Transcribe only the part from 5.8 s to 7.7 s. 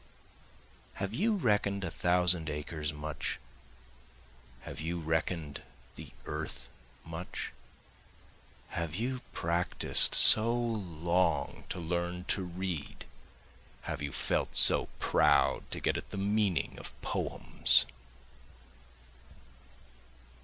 the earth much?